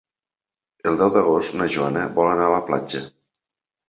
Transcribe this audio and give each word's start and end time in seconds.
El 0.91 0.95
deu 1.01 1.11
d'agost 1.17 1.53
na 1.59 1.67
Joana 1.75 2.05
vol 2.15 2.31
anar 2.31 2.47
a 2.47 2.55
la 2.55 2.63
platja. 2.71 3.03